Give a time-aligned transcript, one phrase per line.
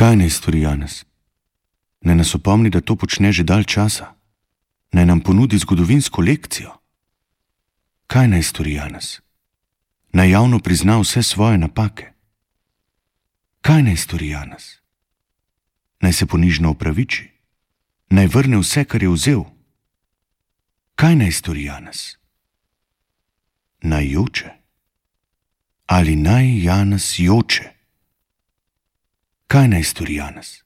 [0.00, 1.04] Kaj naj stori Janes?
[2.00, 4.16] Naj nas opomni, da to počne že dalj časa,
[4.96, 6.72] naj nam ponudi zgodovinsko lekcijo.
[8.06, 9.20] Kaj naj stori Janes?
[10.16, 12.12] Naj javno prizna vse svoje napake.
[13.60, 14.80] Kaj naj stori Janes?
[16.00, 17.28] Naj se ponižno opraviči,
[18.10, 19.44] naj vrne vse, kar je vzel.
[20.96, 22.16] Kaj naj stori Janes?
[23.82, 24.48] Naj joče
[25.86, 27.79] ali naj Janes joče?
[29.50, 30.62] Kaj naj stori Janes?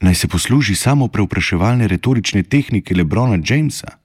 [0.00, 3.98] Naj se posluži samo preupraševalne retorične tehnike Lebrona Jamesa?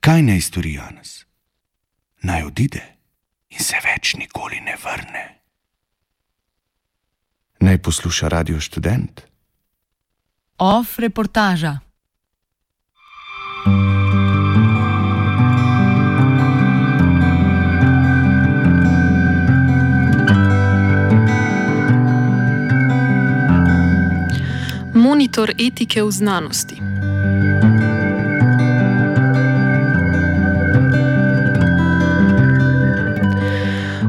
[0.00, 1.24] Kaj naj stori Janes?
[2.22, 2.82] Naj odide
[3.50, 5.24] in se več nikoli ne vrne.
[7.60, 9.26] Naj posluša radio študent.
[10.58, 11.78] Off reportaža.
[25.34, 26.76] Monitor etike v znanosti.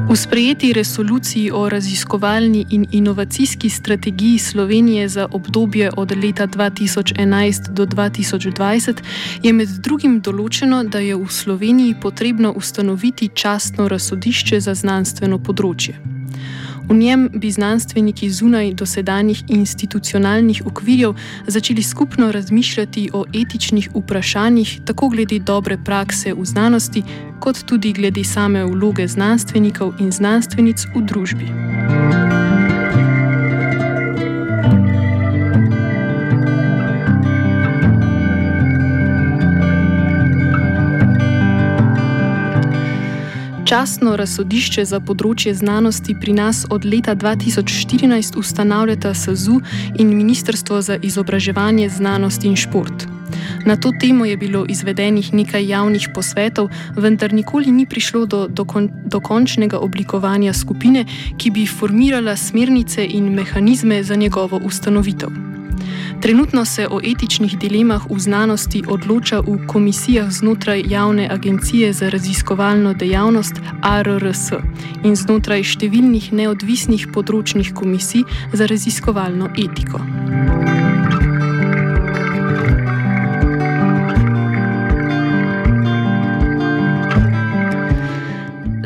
[0.10, 7.86] V sprejeti resoluciji o raziskovalni in inovacijski strategiji Slovenije za obdobje od leta 2011 do
[7.86, 8.94] 2020
[9.44, 16.15] je med drugim določeno, da je v Sloveniji potrebno ustanoviti častno razsodišče za znanstveno področje.
[16.90, 21.14] V njem bi znanstveniki zunaj dosedanjih institucionalnih okvirjev
[21.48, 27.04] začeli skupno razmišljati o etičnih vprašanjih, tako glede dobre prakse v znanosti,
[27.40, 31.46] kot tudi glede same vloge znanstvenikov in znanstvenic v družbi.
[43.76, 49.58] Častno razsodišče za področje znanosti pri nas od leta 2014 ustanavljata SAZU
[50.00, 53.04] in Ministrstvo za izobraževanje, znanost in šport.
[53.68, 58.46] Na to temo je bilo izvedenih nekaj javnih posvetov, vendar nikoli ni prišlo do
[59.12, 61.04] dokončnega oblikovanja skupine,
[61.36, 65.55] ki bi formirala smernice in mehanizme za njegovo ustanovitev.
[66.22, 72.94] Trenutno se o etičnih dilemah v znanosti odloča v komisijah znotraj Javne agencije za raziskovalno
[72.94, 74.52] dejavnost ARRS
[75.04, 80.85] in znotraj številnih neodvisnih področnih komisij za raziskovalno etiko.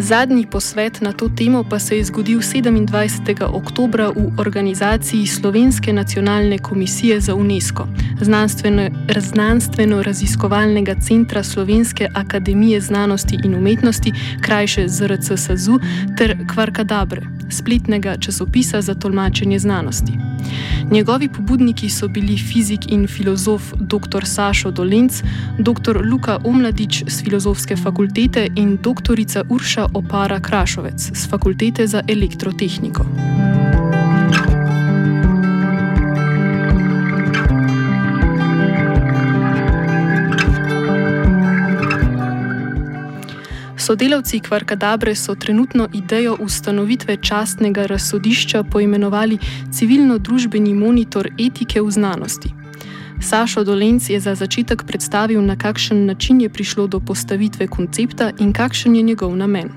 [0.10, 3.46] Zadnji posvet na to temo pa se je zgodil 27.
[3.54, 7.86] oktober v organizaciji Slovenske nacionalne komisije za UNESCO,
[8.22, 15.80] znanstveno-raziskovalnega centra Slovenske akademije znanosti in umetnosti, krajše ZRC SAZU,
[16.18, 20.14] ter Kvarkadabre, spletnega časopisa za tolmačenje znanosti.
[20.92, 24.26] Njegovi pobudniki so bili fizik in filozof dr.
[24.26, 25.24] Sašo Dolenc,
[25.60, 26.02] dr.
[26.12, 29.20] Luka Omladič z filozofske fakultete in dr.
[29.50, 33.06] Urša Opara Krašovec z fakultete za elektrotehniko.
[43.90, 49.38] Sodelavci Kvarkadabre so trenutno idejo ustanovitve častnega razsodišča poimenovali
[49.74, 52.52] civilno-družbeni monitor etike v znanosti.
[53.22, 58.54] Sašo Dolenc je za začetek predstavil, na kakšen način je prišlo do postavitve koncepta in
[58.54, 59.74] kakšen je njegov namen.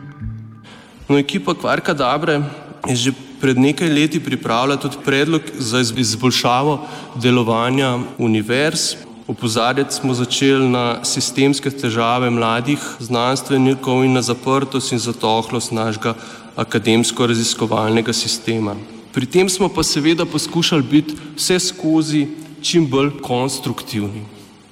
[1.08, 2.42] No, ekipa Kvarkadabre
[2.88, 6.86] je že pred nekaj leti pripravila tudi predlog za izboljšavo
[7.16, 8.92] delovanja univerz.
[9.26, 16.14] Opozarjati smo začeli na sistemske težave mladih znanstvenikov in na zaprtost in zatohlost našega
[16.56, 18.74] akademsko-raziskovalnega sistema.
[19.12, 22.26] Pri tem smo pa seveda poskušali biti vse skozi
[22.62, 24.24] čim bolj konstruktivni.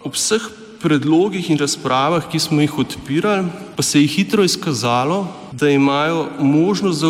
[0.05, 0.43] Ob vseh
[0.81, 3.47] predlogih in razpravah, ki smo jih odpirali,
[3.77, 7.09] pa se je hitro izkazalo, da imajo možnost za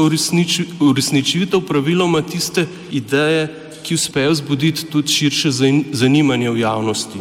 [0.80, 3.46] uresničitev praviloma tiste ideje,
[3.82, 5.50] ki uspejo zbuditi tudi širše
[5.92, 7.20] zanimanje v javnosti.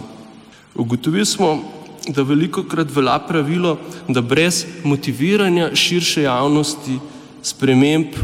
[0.76, 1.60] Ugotovili smo,
[2.08, 3.78] da veliko krat velja pravilo,
[4.08, 7.00] da brez motiviranja širše javnosti
[7.44, 8.16] sprememb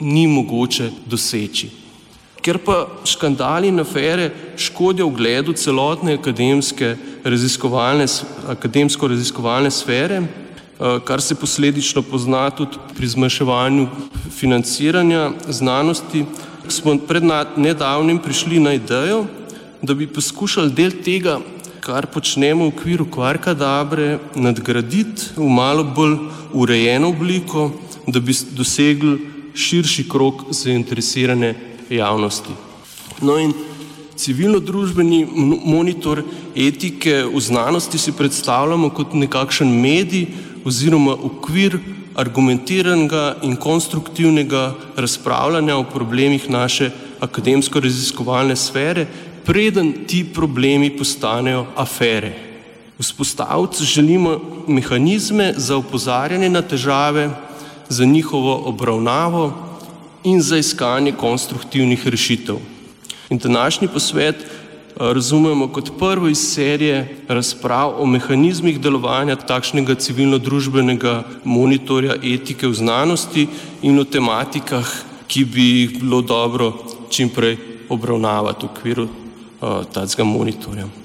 [0.00, 1.70] ni mogoče doseči.
[2.44, 4.30] Ker pa škandali in afere
[4.60, 8.04] škodijo ugledu celotne akademske raziskovalne,
[8.52, 13.88] akademsko-raziskovalne sfere, eh, kar se posledično pozna tudi pri zmanjševanju
[14.30, 16.24] financiranja znanosti,
[16.68, 17.24] smo pred
[17.56, 19.26] nedavnim prišli na idejo,
[19.82, 21.40] da bi poskušali del tega
[21.84, 26.16] kar počnemo v okviru kvarka dobre, nadgraditi v malo bolj
[26.56, 27.70] urejeno obliko,
[28.06, 29.18] da bi dosegli
[29.54, 31.54] širši krok zainteresirane
[31.90, 32.56] javnosti.
[33.20, 33.52] No in
[34.16, 35.26] civilno-družbeni
[35.64, 36.22] monitor
[36.56, 40.26] etike v znanosti si predstavljamo kot nekakšen medij
[40.64, 41.78] oziroma okvir
[42.14, 46.90] argumentiranega in konstruktivnega razpravljanja o problemih naše
[47.20, 49.06] akademsko-raziskovalne sfere,
[49.44, 52.32] preden ti problemi postanejo afere.
[52.98, 57.30] Vzpostaviti želimo mehanizme za upozarjanje na težave,
[57.88, 59.52] za njihovo obravnavo
[60.24, 62.56] in za iskanje konstruktivnih rešitev.
[63.30, 64.36] In današnji posvet
[64.96, 73.48] razumemo kot prvo iz serije razprav o mehanizmih delovanja takšnega civilno-družbenega monitorja etike v znanosti
[73.82, 74.86] in o tematikah,
[75.26, 76.72] ki bi jih bilo dobro
[77.10, 77.56] čimprej
[77.88, 81.03] obravnavati v okviru uh, tega monitorja.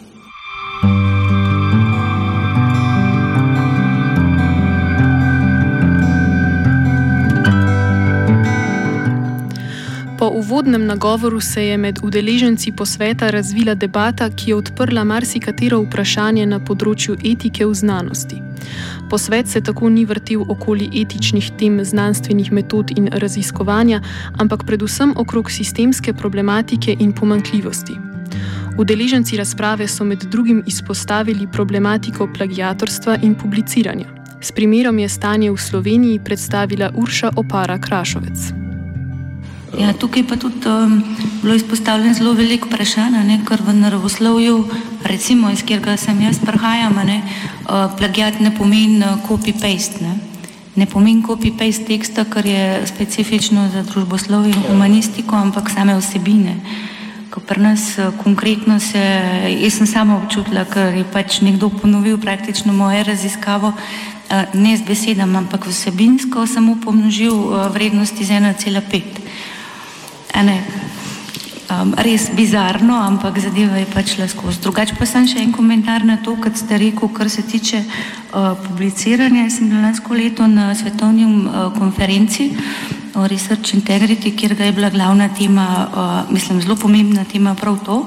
[10.69, 16.59] Uvodnem nagovoru se je med udeleženci posveta razvila debata, ki je odprla marsikatero vprašanje na
[16.59, 18.37] področju etike v znanosti.
[19.09, 24.03] Posvet se tako ni vrtel okoli etičnih tem znanstvenih metod in raziskovanja,
[24.37, 27.97] ampak predvsem okrog sistemske problematike in pomankljivosti.
[28.77, 34.05] Udeleženci razprave so med drugim izpostavili problematiko plagiatorstva in publiciranja.
[34.41, 38.58] S primerom je stanje v Sloveniji predstavila Urša Opara Krašovec.
[39.77, 41.03] Ja, tukaj pa tudi um,
[41.41, 44.63] bilo izpostavljeno zelo veliko vprašanj, ker v naravoslovju,
[45.05, 50.01] recimo iz kjer sem jaz prihajam, ne, uh, plagiat ne pomeni uh, copy-paste.
[50.01, 50.17] Ne.
[50.75, 56.55] ne pomeni copy-paste teksta, kar je specifično za družboslovje in humanistiko, ampak same osebine.
[57.29, 59.05] Ko pri nas uh, konkretno se,
[59.61, 64.81] jaz sem sama občutila, ker je pač nekdo ponovil praktično moje raziskavo, uh, ne z
[64.81, 69.18] besedami, ampak vsebinsko samo pomnožil uh, vrednosti z 1,5
[70.35, 70.57] ene,
[71.69, 74.61] um, res bizarno, ampak zadeva je pač šla skozi.
[74.63, 78.55] Drugače pa sem še en komentar na to, kar ste rekel, kar se tiče uh,
[78.67, 79.45] publiciranja.
[79.47, 82.51] Jaz sem bil lansko leto na svetovni uh, konferenci
[83.17, 88.05] o Research Integrity, kjer je bila glavna tema, uh, mislim, zelo pomembna tema prav to.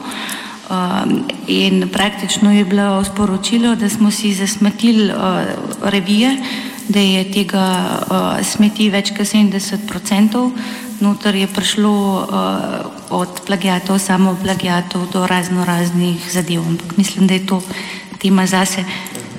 [0.72, 1.04] Uh,
[1.46, 5.42] in praktično je bilo sporočilo, da smo si zasmetili uh,
[5.82, 6.36] revije,
[6.88, 7.66] da je tega
[8.10, 10.52] uh, smeti več kot 70 odstotkov,
[11.02, 12.24] noter je prišlo uh,
[13.10, 16.62] od plagiatov, samo plagiatov do razno raznih zadev.
[16.62, 17.62] Ampak mislim, da je to
[18.18, 18.84] tema zase.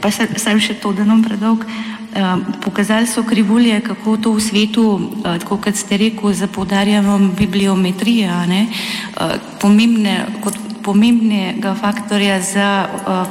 [0.03, 1.63] Pa sem še to, da nam predolg.
[1.63, 4.83] Uh, pokazali so krivulje, kako to v svetu,
[5.23, 9.33] uh, tako kot ste rekel, zapodarjamo bibliometrije, uh,
[9.63, 12.87] pomembne, kot pomembnega faktorja za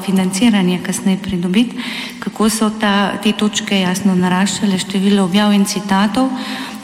[0.07, 1.77] financiranje kasneje pridobiti,
[2.25, 6.33] kako so ta, te točke jasno naraščale, število objav in citatov.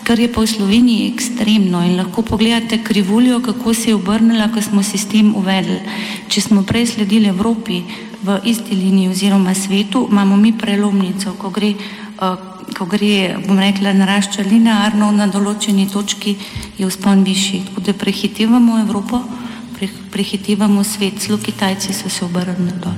[0.08, 4.62] Kar je pa v Sloveniji ekstremno in lahko pogledate krivuljo, kako se je obrnila, ko
[4.62, 5.82] smo sistem uvedli.
[6.32, 7.82] Če smo prej sledili Evropi
[8.24, 11.74] v isti liniji oziroma svetu, imamo mi prelomnico, ko gre,
[12.24, 12.40] uh,
[12.72, 16.38] ko gre bom rekla, narašča linearno na določeni točki,
[16.80, 17.66] je vzpon višji.
[17.68, 19.20] Tako da prehitivamo Evropo,
[19.76, 22.96] pre, prehitivamo svet, celo Kitajci so se obrnili dol.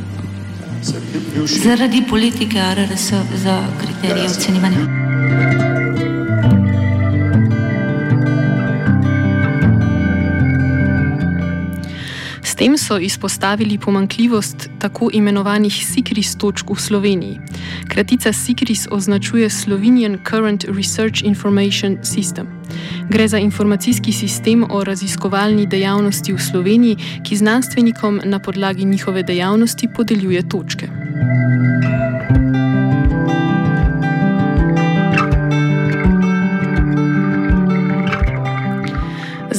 [1.59, 3.11] Zaradi politike RRS
[3.43, 5.50] za kriterije ocenjevanja.
[12.61, 17.41] Tem so izpostavili pomankljivost tako imenovanih SICRIS točk v Sloveniji.
[17.89, 22.47] Kratica SICRIS označuje Slovenian Current Research Information System.
[23.09, 29.89] Gre za informacijski sistem o raziskovalni dejavnosti v Sloveniji, ki znanstvenikom na podlagi njihove dejavnosti
[29.97, 30.89] podeljuje točke.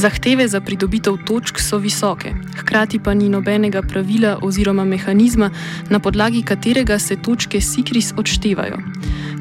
[0.01, 5.49] Zahteve za pridobitev točk so visoke, hkrati pa ni nobenega pravila oziroma mehanizma,
[5.89, 8.79] na podlagi katerega se točke SIKRIS odštevajo.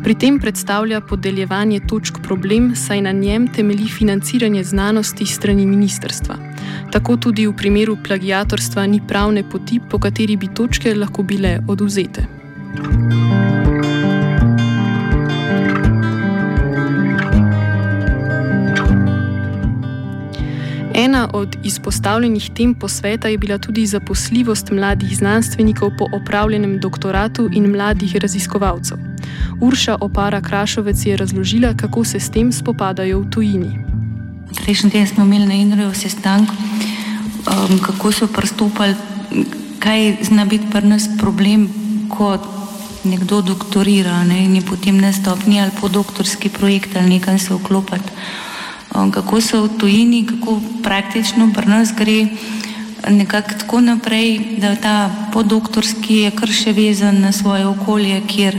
[0.05, 6.37] Pri tem predstavlja podeljevanje točk problem, saj na njem temelji financiranje znanosti strani ministrstva.
[6.93, 12.27] Tako tudi v primeru plagiatorstva ni pravne poti, po kateri bi točke lahko bile oduzete.
[12.77, 13.30] Ena od
[21.65, 28.99] izpostavljenih tem posveta je bila tudi zaposljivost mladih znanstvenikov po opravljenem doktoratu in mladih raziskovalcev.
[29.61, 33.79] Urša Opara Krašovec je razložila, kako se s tem spopadajo v tujini.
[34.63, 38.95] Prejšnji teden smo imeli na Indriju sestanek, um, kako so pristopali,
[39.79, 41.69] kaj zna biti pri nas problem,
[42.09, 42.39] ko
[43.05, 47.55] nekdo doktorira ne, in je potem na stopni ali po doktorski projekt ali nekaj se
[47.55, 48.11] vklopiti.
[48.91, 52.27] Kako so v tujini, kako praktično pri nas gre
[53.09, 58.59] nekako tako naprej, da ta podoktorski je kar še vezan na svoje okolje, kjer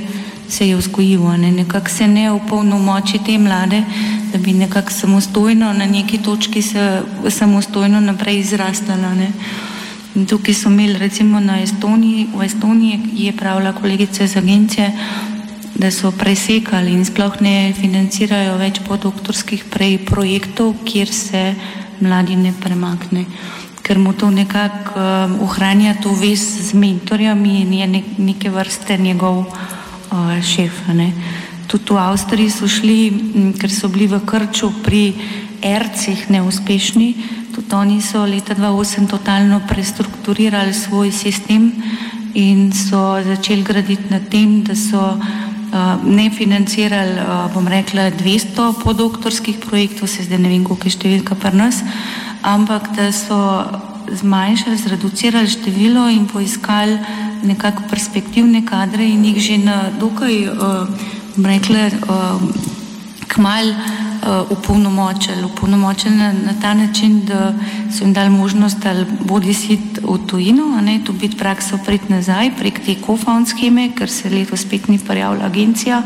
[0.50, 1.52] se je vzgojil, ne?
[1.52, 3.84] nekako se ne opolnomoči te mlade,
[4.34, 9.14] da bi nekako samostojno na neki točki se samostojno naprej izrastala.
[9.14, 9.32] Ne?
[10.16, 14.92] In tukaj so imeli recimo na Estoniji, v Estoniji je pravila kolegica iz agencije,
[15.76, 21.44] da so presekali in sploh ne financirajo več podoktorskih prej projektov, kjer se
[22.02, 23.26] mladi ne premakne.
[23.82, 28.98] Ker mu to nekako uh, ohranja to vez z mentorjami in je nek, neke vrste
[28.98, 30.94] njegov uh, šefa.
[30.94, 31.12] Ne.
[31.72, 33.00] Tudi v Avstriji so šli,
[33.58, 35.16] ker so bili v Krču pri
[35.64, 37.10] ercih neuspešni,
[37.56, 41.72] tudi oni so leta 2008 totalno prestrukturirali svoj sistem
[42.34, 45.18] in so začeli graditi na tem, da so
[46.04, 51.38] ne financirali, uh, bom rekla, 200 podoktorskih projektov, se zdaj ne vem, koliko je številka
[51.40, 51.80] pri nas,
[52.44, 53.40] ampak da so
[54.12, 57.00] zmanjšali, zreducirali število in poiskali
[57.48, 60.88] nekako perspektivne kadre in jih že na dokaj, uh,
[61.40, 62.44] rekla, uh,
[63.32, 63.72] kmal
[64.22, 65.44] uh, upolnomočili.
[65.46, 67.54] Upolnomočili na, na ta način, da
[67.98, 72.02] so jim dali možnost, da bodi si v tujino, a ne tu biti prakso prid
[72.10, 76.04] nazaj prek te kofond scheme, ker se leto spet ni prijavila agencija,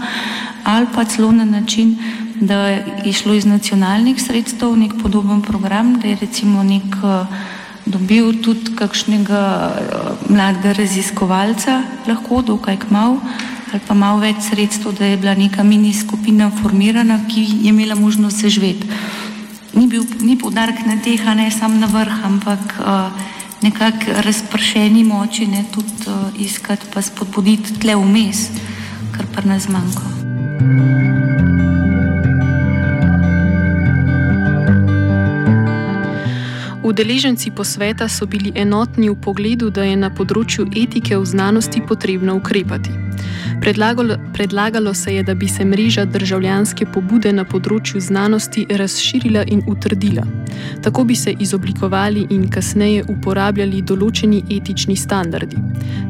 [0.63, 1.98] ali pa celo na način,
[2.41, 7.27] da je šlo iz nacionalnih sredstev nek podoben program, da je recimo nek uh,
[7.86, 13.19] dobil tudi kakšnega uh, mladega raziskovalca, lahko dokaj kmal,
[13.75, 17.96] ali pa malo več sredstev, da je bila neka mini skupina formirana, ki je imela
[17.96, 18.88] možnost se živeti.
[19.75, 19.89] Ni
[20.24, 23.12] ni podarek na teh, a ne sam na vrh, ampak uh,
[23.62, 28.48] nekako razpršeni moči, ne tudi uh, iskati pa spodbuditi tle vmes,
[29.12, 30.08] kar pa nas manjka.
[36.84, 42.38] Udeleženci posveta so bili enotni v pogledu, da je na področju etike v znanosti potrebno
[42.39, 43.05] ukrepati.
[43.65, 49.63] Predlagalo, predlagalo se je, da bi se mreža državljanske pobude na področju znanosti razširila in
[49.65, 50.22] utrdila.
[50.86, 55.57] Tako bi se izoblikovali in kasneje uporabljali določeni etični standardi.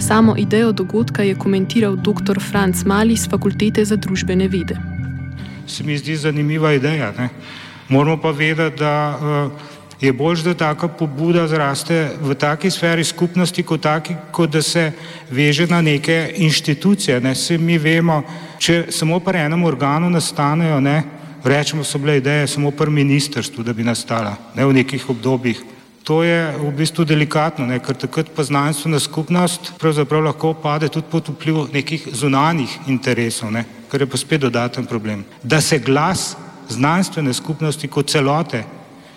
[0.04, 2.42] Samo idejo dogodka je komentiral dr.
[2.44, 4.76] Franz Mali z Fakultete za družbene vede.
[5.68, 7.14] Se mi zdi zanimiva ideja.
[7.18, 7.30] Ne?
[7.88, 9.16] Moramo pa vedeti, da.
[9.16, 14.62] Uh, je bolj, da taka pobuda zraste v taki sferi skupnosti, kot, taki, kot da
[14.62, 14.92] se
[15.32, 17.22] veže na neke inštitucije.
[17.22, 17.36] Ne.
[17.36, 18.24] Se mi vemo,
[18.60, 21.04] če samo pri enem organu nastanejo, ne,
[21.44, 25.64] rečemo, so bile ideje samo pri ministrstvu, da bi nastala ne, v nekih obdobjih.
[26.06, 31.10] To je v bistvu delikatno, ne, ker takrat pa znanstvena skupnost pravzaprav lahko pade tudi
[31.10, 35.24] pod vpliv nekih zunanjih interesov, ne, kar je pa spet dodaten problem.
[35.42, 36.36] Da se glas
[36.70, 38.64] znanstvene skupnosti kot celote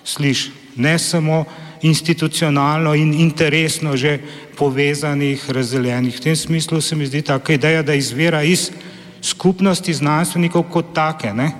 [0.05, 1.45] sliši ne samo
[1.83, 4.19] institucionalno in interesno že
[4.59, 6.17] povezanih, razdeljenih.
[6.17, 8.71] V tem smislu se mi zdi taka ideja, da izvira iz
[9.23, 11.33] skupnosti znanstvenikov kot take.
[11.33, 11.53] Ne?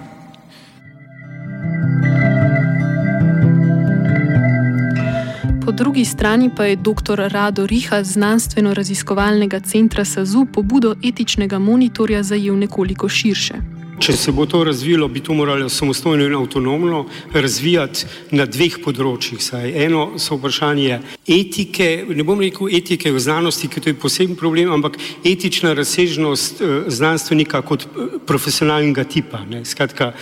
[5.65, 7.29] Po drugi strani pa je dr.
[7.29, 13.78] Rado Riha z znanstveno-raziskovalnega centra SAZU pobudo etičnega monitorja zajel nekoliko širše.
[13.99, 17.01] Če se bo to razvilo, bi to moralo samostojno in avtonomno
[17.35, 18.07] razvijati
[18.39, 19.41] na dveh področjih.
[19.43, 19.73] Saj.
[19.85, 24.71] Eno so vprašanje etike, ne bom rekel etike v znanosti, ki to je poseben problem,
[24.77, 29.43] ampak etična razsežnost eh, znanstvenika kot eh, profesionalnega tipa.
[29.51, 29.65] Ne.
[29.67, 30.13] Skratka,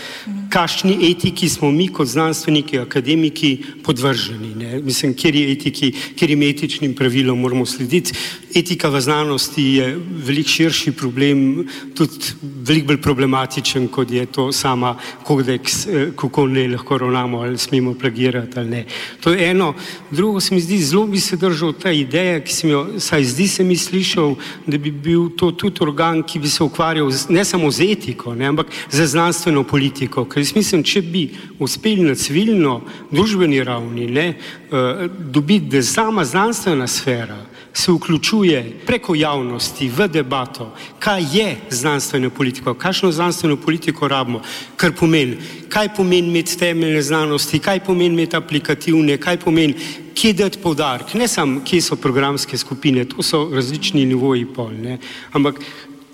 [0.53, 3.53] kakšni etiki smo mi kot znanstveniki, akademiki
[3.85, 4.55] podvrženi.
[4.57, 4.81] Ne.
[4.81, 8.17] Mislim, kjer je etiki, kjer je etičnim pravilom moramo slediti.
[8.57, 14.53] Etika v znanosti je veliko širši problem, tudi veliko bolj problematičen drugačen, kot je to
[14.53, 18.85] sama kodeks, eh, kako ne lahko ravnamo ali smemo plagirati ali ne.
[19.21, 19.75] To je eno.
[20.11, 23.49] Drugo se mi zdi, zelo bi se držal ta ideja, ki sem jo, saj zdi
[23.49, 27.45] se mi slišal, da bi bil to tudi organ, ki bi se ukvarjal z, ne
[27.45, 30.25] samo z etiko, ne, ampak z znanstveno politiko.
[30.25, 34.29] Ker jaz mislim, če bi uspeli na civilno, družbeni ravni, ne,
[34.71, 37.39] uh, dobiti, da sama znanstvena sfera,
[37.77, 44.41] se vključuje preko javnosti v debato, kaj je znanstvena politika, kakšno znanstveno politiko rabimo,
[44.77, 45.37] kar pomeni,
[45.69, 49.75] kaj pomeni imeti temeljne znanosti, kaj pomeni imeti aplikativne, kaj pomeni,
[50.15, 54.99] kje dati povdarek, ne samo, kje so programske skupine, to so različni nivoji pol, ne,
[55.33, 55.61] ampak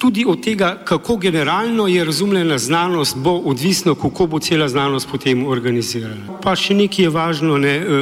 [0.03, 5.45] tudi od tega, kako generalno je razumljena znanost, bo odvisno, kako bo cela znanost potem
[5.47, 6.41] organizirana.
[6.43, 8.01] Pa še nekaj je važno, ne, e,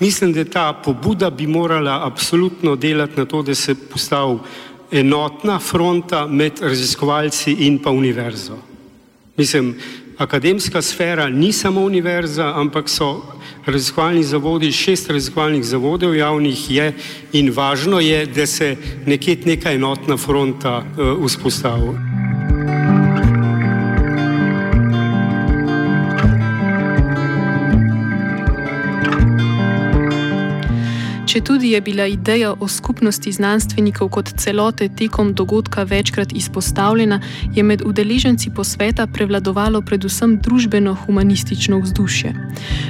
[0.00, 4.38] mislim, da ta pobuda bi morala absolutno delati na to, da se postavi
[4.92, 8.56] enotna fronta med raziskovalci in pa univerzo.
[9.36, 9.74] Mislim,
[10.18, 13.22] akademska sfera ni samo univerza, ampak so
[13.66, 16.92] raziskovalni zavodi, šest raziskovalnih zavodov javnih je
[17.32, 18.76] in važno je, da se
[19.06, 22.11] nekje neka enotna fronta uh, vzpostavi.
[31.32, 37.20] Če tudi je bila ideja o skupnosti znanstvenikov kot celote tekom dogodka večkrat izpostavljena,
[37.54, 42.34] je med udeleženci posveta prevladovalo predvsem družbeno-humanistično vzdušje.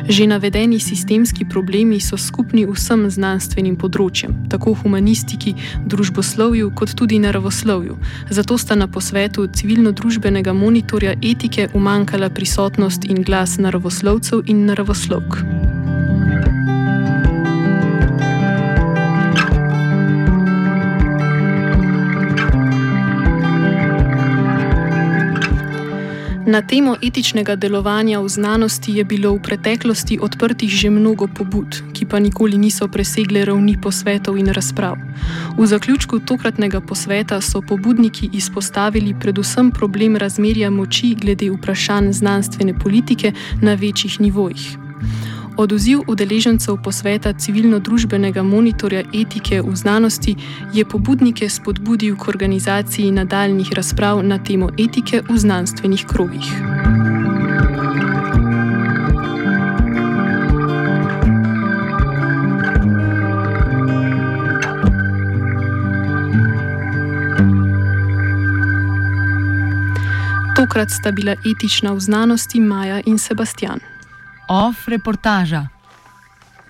[0.08, 5.54] Že navedeni sistemski problemi so skupni vsem znanstvenim področjem, tako humanistiki,
[5.86, 7.94] družboslovju kot tudi naravoslovju.
[8.30, 15.61] Zato sta na posvetu civilno-družbenega monitorja etike umankala prisotnost in glas naravoslovcev in naravoslovk.
[26.52, 32.04] Na temo etičnega delovanja v znanosti je bilo v preteklosti odprtih že mnogo pobud, ki
[32.04, 35.00] pa nikoli niso presegle ravni posvetov in razprav.
[35.56, 43.32] V zaključku tokratnega posveta so pobudniki izpostavili predvsem problem razmerja moči glede vprašanj znanstvene politike
[43.64, 44.76] na večjih nivojih.
[45.56, 50.36] Odoziv udeležencev posveta civilno-družbenega monitorja etike v znanosti
[50.72, 56.48] je pobudnike spodbudil k organizaciji nadaljnih razprav na temo etike v znanstvenih krogih.
[70.56, 73.91] Tokrat sta bila etična v znanosti Maja in Sebastian.
[74.52, 75.71] Off reportaža.